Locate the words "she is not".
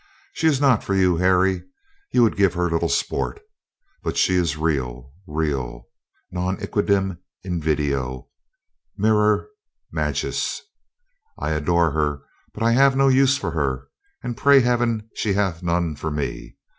0.33-0.83